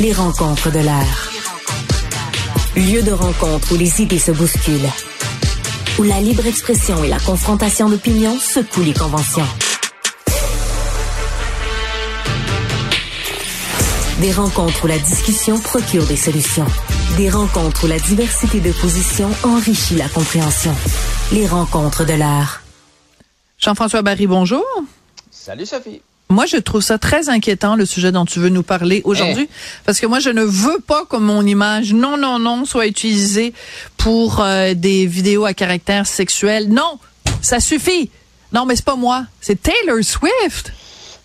[0.00, 1.30] Les rencontres de l'air.
[2.74, 4.88] Lieu de rencontre où les idées se bousculent.
[5.98, 9.46] Où la libre expression et la confrontation d'opinions secouent les conventions.
[14.22, 16.66] Des rencontres où la discussion procure des solutions.
[17.18, 20.74] Des rencontres où la diversité de positions enrichit la compréhension.
[21.30, 22.62] Les rencontres de l'art.
[23.58, 24.64] Jean-François Barry, bonjour.
[25.30, 26.00] Salut Sophie.
[26.30, 29.82] Moi, je trouve ça très inquiétant, le sujet dont tu veux nous parler aujourd'hui, Eh.
[29.84, 33.52] parce que moi, je ne veux pas que mon image, non, non, non, soit utilisée
[33.96, 36.68] pour euh, des vidéos à caractère sexuel.
[36.68, 36.98] Non,
[37.42, 38.10] ça suffit.
[38.52, 40.72] Non, mais c'est pas moi, c'est Taylor Swift.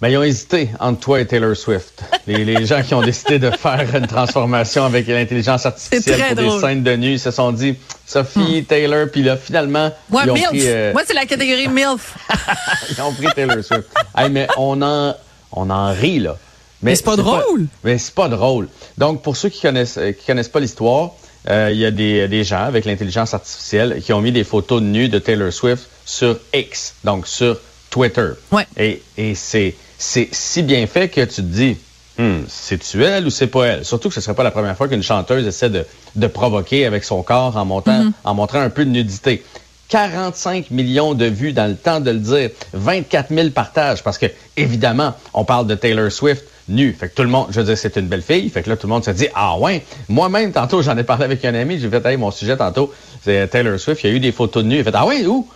[0.01, 2.03] Ben, ils ont hésité entre toi et Taylor Swift.
[2.27, 6.61] Les, les gens qui ont décidé de faire une transformation avec l'intelligence artificielle pour drôle.
[6.61, 10.31] des scènes de nuit, ils se sont dit Sophie, Taylor, puis là, finalement, Moi, ils,
[10.31, 10.47] ont MILF.
[10.49, 12.17] pris, euh, Moi, c'est la catégorie MILF.
[12.91, 13.85] ils ont pris Taylor Swift.
[14.17, 15.15] Hey, mais on en,
[15.53, 16.37] on en rit, là.
[16.81, 17.67] Mais c'est pas drôle.
[17.83, 18.67] mais c'est pas drôle.
[18.97, 21.11] Donc, pour ceux qui connaissent, euh, qui connaissent pas l'histoire,
[21.49, 24.81] euh, il y a des, des gens avec l'intelligence artificielle qui ont mis des photos
[24.81, 27.57] de nus de Taylor Swift sur X, donc sur
[27.89, 28.31] Twitter.
[28.51, 28.67] Ouais.
[28.77, 31.77] Et, et c'est, c'est si bien fait que tu te dis,
[32.17, 33.85] Hmm, c'est-tu elle ou c'est pas elle?
[33.85, 37.03] Surtout que ce serait pas la première fois qu'une chanteuse essaie de, de provoquer avec
[37.03, 39.43] son corps en, montant, en montrant un peu de nudité.
[39.89, 44.27] 45 millions de vues dans le temps de le dire, 24 000 partages, parce que,
[44.55, 46.95] évidemment, on parle de Taylor Swift nue.
[46.97, 48.49] Fait que tout le monde, je veux dire, c'est une belle fille.
[48.49, 49.83] Fait que là, tout le monde se dit, ah ouais.
[50.07, 53.47] Moi-même, tantôt, j'en ai parlé avec un ami, j'ai fait, hey, mon sujet tantôt, c'est
[53.49, 54.75] Taylor Swift, il y a eu des photos de nue.
[54.77, 55.47] Il a fait, ah ouais, où?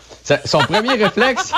[0.45, 1.53] Son premier réflexe,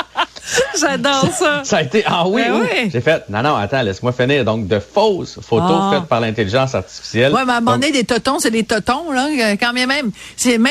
[0.79, 1.61] J'adore ça.
[1.63, 2.89] ça a été Ah oui, Ben oui.
[2.91, 4.43] J'ai fait Non, non, attends, laisse-moi finir.
[4.45, 5.91] Donc, de fausses photos Ah.
[5.93, 7.33] faites par l'intelligence artificielle.
[7.33, 9.27] Ouais, mais à un moment donné, des totons, c'est des totons, là,
[9.59, 9.89] quand même.
[9.89, 10.11] Même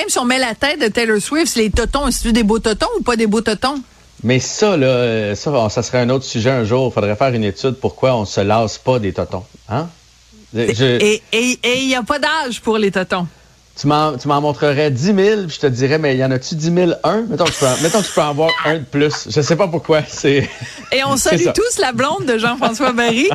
[0.09, 2.11] si on met la tête de Taylor Swift, c'est les totons.
[2.11, 3.81] C'est-tu des beaux totons ou pas des beaux totons?
[4.23, 6.89] mais ça, là, ça, ça serait un autre sujet un jour.
[6.91, 9.45] Il faudrait faire une étude pourquoi on se lasse pas des totons.
[9.71, 9.89] Hein?
[10.53, 13.27] Je- Et il et, n'y a pas d'âge pour les totons.
[13.81, 16.55] Tu m'en tu m'en montrerais 10 000, puis je te dirais, mais y en a-tu
[16.55, 17.23] 10 000 un?
[17.23, 19.29] Mettons que, tu peux en, mettons que tu peux en avoir un de plus.
[19.31, 20.03] Je sais pas pourquoi.
[20.07, 20.49] C'est.
[20.93, 21.53] Et on salue ça.
[21.53, 23.29] tous la blonde de Jean-François Barry,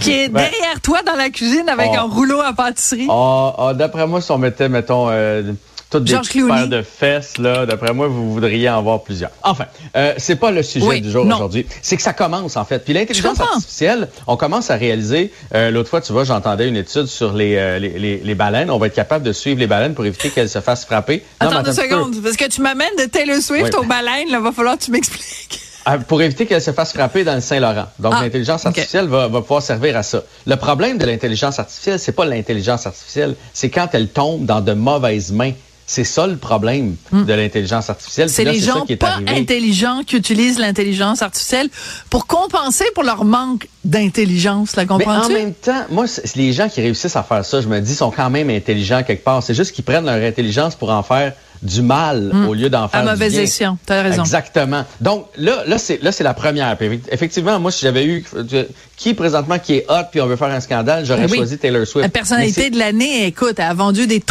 [0.00, 0.42] qui est Ben.
[0.42, 1.98] derrière toi dans la cuisine avec Oh.
[1.98, 3.06] un rouleau à pâtisserie.
[3.10, 5.52] Ah, ah, d'après moi, si on mettait, mettons, euh,
[5.92, 6.54] toutes des George petites Clooney.
[6.60, 9.30] paires de fesses, là, d'après moi, vous voudriez en voir plusieurs.
[9.42, 9.66] Enfin,
[9.96, 11.36] euh, c'est pas le sujet Oui, du jour non.
[11.36, 11.66] aujourd'hui.
[11.82, 12.80] C'est que ça commence, en fait.
[12.84, 17.06] Puis l'intelligence artificielle, on commence à réaliser, euh, l'autre fois, tu vois, j'entendais une étude
[17.06, 18.70] sur les, euh, les, les, les baleines.
[18.70, 21.22] On va être capable de suivre les baleines pour éviter qu'elles se fassent frapper.
[21.40, 21.94] Non, Attends deux un petit peu.
[21.96, 23.80] secondes, parce que tu m'amènes de Taylor Swift Oui.
[23.80, 25.60] au baleine, là, va falloir que tu m'expliques.
[25.84, 27.86] Ah, pour éviter qu'elle se fasse frapper dans le Saint-Laurent.
[27.98, 30.22] Donc, Ah, l'intelligence artificielle va, va pouvoir servir à ça.
[30.46, 34.74] Le problème de l'intelligence artificielle, c'est pas l'intelligence artificielle, c'est quand elle tombe dans de
[34.74, 35.50] mauvaises mains.
[35.86, 38.28] C'est ça le problème de l'intelligence artificielle.
[38.28, 38.32] Hmm.
[38.32, 39.30] C'est les ça gens qui est pas arrivé.
[39.40, 41.68] intelligents qui utilisent l'intelligence artificielle
[42.08, 45.32] pour compenser pour leur manque d'intelligence, la Mais en comprends-tu?
[45.34, 48.10] même temps, moi, c'est- les gens qui réussissent à faire ça, je me dis, sont
[48.10, 49.42] quand même intelligents quelque part.
[49.42, 51.32] C'est juste qu'ils prennent leur intelligence pour en faire
[51.62, 53.08] du mal au lieu d'en faire Hmm.
[53.08, 53.42] À du mauvais bien.
[53.42, 54.22] escient, t'as raison.
[54.22, 54.84] Exactement.
[55.00, 56.76] Donc là, là c'est là c'est la première.
[57.10, 58.64] Effectivement, moi, si j'avais eu euh,
[58.96, 61.36] qui présentement qui est hot puis on veut faire un scandale, j'aurais oui.
[61.36, 62.02] choisi Taylor Swift.
[62.04, 64.22] La personnalité de l'année, écoute, elle a vendu des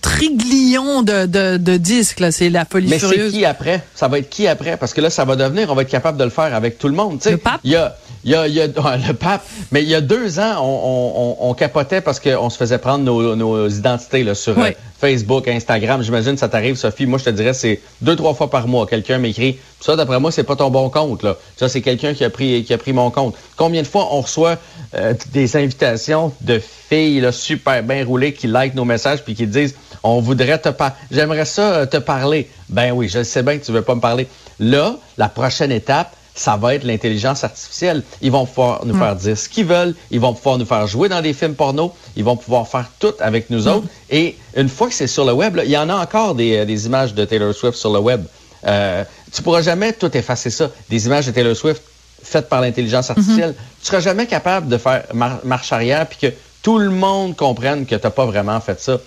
[0.00, 2.30] triglions de, de, de disques, là.
[2.32, 3.82] C'est la folie Mais c'est qui après?
[3.94, 4.76] Ça va être qui après?
[4.76, 6.88] Parce que là, ça va devenir, on va être capable de le faire avec tout
[6.88, 7.18] le monde.
[7.18, 7.30] tu sais.
[7.32, 7.60] Le pape?
[7.64, 9.44] Il y a, il y a, il y a ouais, le pape.
[9.70, 12.78] Mais il y a deux ans, on, on, on, on capotait parce qu'on se faisait
[12.78, 14.68] prendre nos, nos identités là, sur Oui.
[14.68, 16.02] euh, Facebook, Instagram.
[16.02, 17.06] J'imagine ça t'arrive, Sophie.
[17.06, 18.86] Moi, je te dirais, c'est deux, trois fois par mois.
[18.86, 21.24] Quelqu'un m'écrit, ça, d'après moi, c'est pas ton bon compte.
[21.24, 21.36] Là.
[21.56, 23.34] Ça, c'est quelqu'un qui a pris qui a pris mon compte.
[23.56, 24.56] Combien de fois on reçoit
[24.94, 29.46] euh, des invitations de filles là, super bien roulées qui like nos messages puis qui
[29.48, 30.94] disent, on voudrait te parler.
[31.10, 32.48] J'aimerais ça euh, te parler.
[32.68, 34.28] Ben oui, je sais bien que tu veux pas me parler.
[34.60, 38.02] Là, la prochaine étape, ça va être l'intelligence artificielle.
[38.22, 41.08] Ils vont pouvoir nous faire dire ce qu'ils veulent, ils vont pouvoir nous faire jouer
[41.08, 43.86] dans des films porno, ils vont pouvoir faire tout avec nous autres.
[44.10, 46.56] Et une fois que c'est sur le web, là, il y en a encore des,
[46.58, 48.24] euh, des images de Taylor Swift sur le web.
[48.66, 50.70] Euh, tu pourras jamais tout effacer ça.
[50.88, 51.82] Des images de Taylor Swift
[52.22, 53.54] faites par l'intelligence artificielle.
[53.80, 57.84] Tu seras jamais capable de faire mar- marche arrière puis que tout le monde comprenne
[57.86, 58.98] que tu n'as pas vraiment fait ça.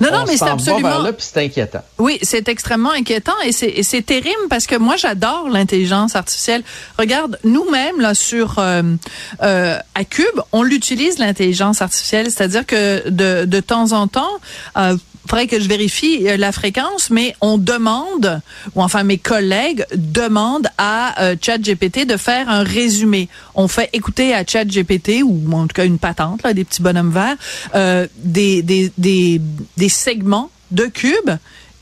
[0.00, 0.88] Non, non, On mais c'est absolument.
[0.88, 1.82] vers là, puis c'est inquiétant.
[1.98, 6.62] Oui, c'est extrêmement inquiétant et c'est et c'est terrible parce que moi j'adore l'intelligence artificielle.
[6.98, 8.82] Regarde, nous-mêmes là sur euh,
[9.42, 14.30] euh, à Cube, on l'utilise l'intelligence artificielle, c'est-à-dire que de de temps en temps,
[14.76, 14.96] euh,
[15.30, 18.42] faudrait que je vérifie euh, la fréquence, mais on demande,
[18.74, 23.28] ou enfin mes collègues demandent à euh, ChatGPT de faire un résumé.
[23.54, 27.12] On fait écouter à ChatGPT ou en tout cas une patente, là, des petits bonhommes
[27.12, 27.36] verts,
[27.76, 29.40] euh, des, des, des,
[29.76, 31.30] des segments de Cube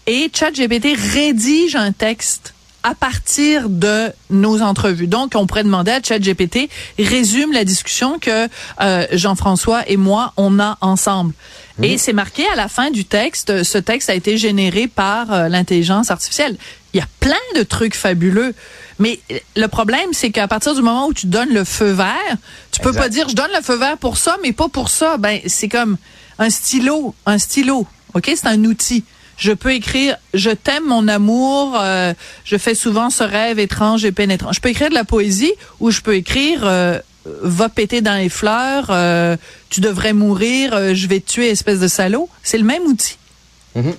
[0.07, 2.53] et ChatGPT rédige un texte
[2.83, 5.07] à partir de nos entrevues.
[5.07, 8.49] Donc, on pourrait demander à ChatGPT, résume la discussion que
[8.81, 11.35] euh, Jean-François et moi, on a ensemble.
[11.81, 15.49] Et c'est marqué à la fin du texte, ce texte a été généré par euh,
[15.49, 16.57] l'intelligence artificielle.
[16.93, 18.53] Il y a plein de trucs fabuleux.
[18.99, 19.21] Mais
[19.55, 22.37] le problème, c'est qu'à partir du moment où tu donnes le feu vert,
[22.73, 23.01] tu peux Exact.
[23.03, 25.19] pas dire je donne le feu vert pour ça, mais pas pour ça.
[25.19, 25.99] Ben, c'est comme
[26.41, 27.87] un stylo, un stylo.
[28.15, 28.25] OK?
[28.27, 29.05] C'est un outil.
[29.39, 32.13] Je peux écrire je t'aime mon amour, euh,
[32.45, 34.53] je fais souvent ce rêve étrange et pénétrant.
[34.53, 38.29] Je peux écrire de la poésie ou je peux écrire euh, va péter dans les
[38.29, 39.37] fleurs, euh,
[39.71, 42.29] tu devrais mourir, je vais te tuer espèce de salaud.
[42.43, 43.19] C'est le même outil.
[43.75, 43.95] Mhm.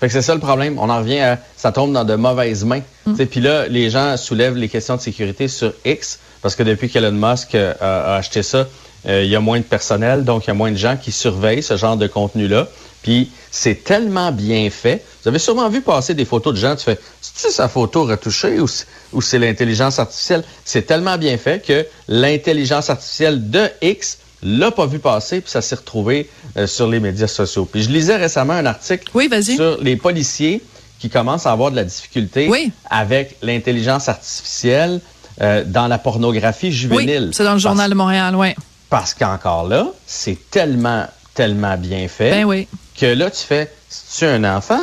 [0.00, 0.78] Fait que c'est ça le problème.
[0.78, 2.80] On en revient à ça tombe dans de mauvaises mains.
[3.04, 3.26] Mm.
[3.26, 7.12] Puis là, les gens soulèvent les questions de sécurité sur X parce que depuis qu'Elon
[7.12, 8.66] Musk euh, a, acheté ça,
[9.06, 11.12] euh, il y a moins de personnel, donc il y a moins de gens qui
[11.12, 12.68] surveillent ce genre de contenu-là.
[13.02, 15.04] Puis c'est tellement bien fait.
[15.22, 18.60] Vous avez sûrement vu passer des photos de gens, tu fais, c'est-tu sa photo retouchée
[18.60, 20.44] ou c'est- ou c'est l'intelligence artificielle?
[20.64, 25.60] C'est tellement bien fait que l'intelligence artificielle de X l'a pas vu passer, puis ça
[25.62, 27.66] s'est retrouvé euh, sur les médias sociaux.
[27.70, 30.62] Puis je lisais récemment un article Oui, sur les policiers
[30.98, 32.72] qui commencent à avoir de la difficulté Oui.
[32.90, 35.00] avec l'intelligence artificielle
[35.42, 37.30] euh, dans la pornographie Oui, juvénile.
[37.32, 38.54] c'est dans le Parce- journal de Montréal, ouais.
[38.90, 42.66] Parce, qu'encore là, c'est tellement, tellement bien fait Ben oui.
[43.00, 44.80] Que là, tu fais, c'est-tu un enfant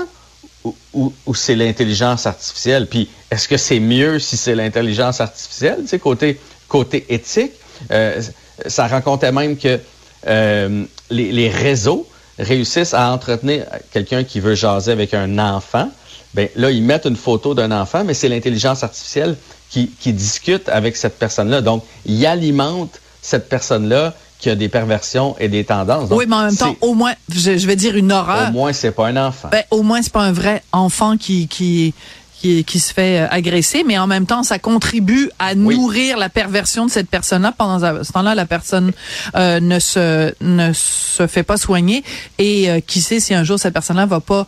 [0.94, 2.88] ou, c'est l'intelligence artificielle?
[2.88, 5.86] Puis, est-ce que c'est mieux si c'est l'intelligence artificielle?
[6.02, 7.54] Côté, côté éthique,
[7.92, 8.22] euh,
[8.66, 9.80] ça racontait même que
[10.28, 12.08] euh, les, les réseaux
[12.40, 15.90] réussissent à entretenir quelqu'un qui veut jaser avec un enfant.
[16.34, 19.38] Ben là, ils mettent une photo d'un enfant, mais c'est l'intelligence artificielle
[19.70, 21.62] qui, qui discute avec cette personne-là.
[21.62, 26.10] Donc, ils alimentent cette personne-là qui a des perversions et des tendances.
[26.10, 28.50] Donc, oui, mais en même temps, au moins, je, je vais dire une horreur.
[28.50, 29.50] au moins, c'est pas un enfant.
[29.52, 31.94] Ben, au moins, c'est pas un vrai enfant qui, qui,
[32.40, 35.76] qui, qui se fait euh, agresser, mais en même temps, ça contribue à Oui.
[35.76, 37.52] nourrir la perversion de cette personne-là.
[37.58, 38.92] Pendant ce temps-là, la personne
[39.36, 42.04] euh, ne se ne se fait pas soigner
[42.38, 44.46] et euh, qui sait si un jour cette personne-là va pas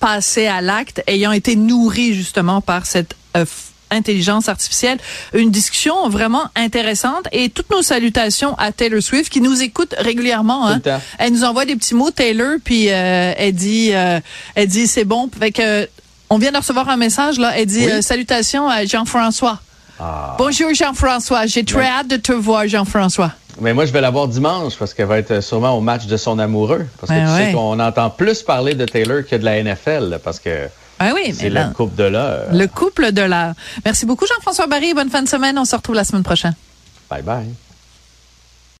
[0.00, 3.44] passer à l'acte ayant été nourrie justement par cette euh,
[3.90, 4.98] intelligence artificielle.
[5.34, 10.68] Une discussion vraiment intéressante et toutes nos salutations à Taylor Swift qui nous écoute régulièrement.
[10.68, 10.80] Hein.
[11.18, 14.20] Elle nous envoie des petits mots, Taylor, puis euh, elle dit, euh,
[14.54, 15.28] elle dit c'est bon.
[15.38, 15.88] Fait que
[16.30, 17.52] on vient de recevoir un message là.
[17.56, 17.92] Elle dit Oui.
[17.92, 19.60] euh, salutations à Jean-François.
[20.00, 20.34] Ah.
[20.38, 23.32] Bonjour Jean-François, j'ai très hâte de te voir Jean-François.
[23.60, 26.16] Mais moi, je vais la voir dimanche parce qu'elle va être sûrement au match de
[26.18, 26.86] son amoureux.
[27.00, 27.46] Parce que Ben tu ouais.
[27.46, 30.68] sais qu'on entend plus parler de Taylor que de la NFL là, parce que
[30.98, 32.52] Ah oui, c'est là, coupe de l'heure.
[32.52, 33.52] le couple de l'heure.
[33.84, 35.58] Merci beaucoup Jean-François Barry, bonne fin de semaine.
[35.58, 36.54] On se retrouve la semaine prochaine.
[37.10, 37.65] Bye bye.